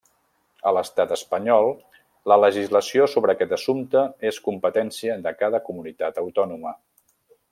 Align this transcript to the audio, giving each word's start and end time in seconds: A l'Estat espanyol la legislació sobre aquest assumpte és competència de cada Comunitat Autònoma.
A 0.69 0.71
l'Estat 0.75 1.11
espanyol 1.15 1.67
la 2.33 2.37
legislació 2.43 3.05
sobre 3.13 3.35
aquest 3.35 3.53
assumpte 3.59 4.03
és 4.31 4.41
competència 4.49 5.21
de 5.29 5.37
cada 5.43 5.63
Comunitat 5.71 6.21
Autònoma. 6.27 6.77